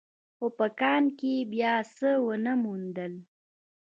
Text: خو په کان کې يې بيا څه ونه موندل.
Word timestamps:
خو 0.37 0.45
په 0.57 0.67
کان 0.79 1.03
کې 1.17 1.31
يې 1.37 1.47
بيا 1.53 1.73
څه 1.95 2.09
ونه 2.25 2.53
موندل. 2.63 3.13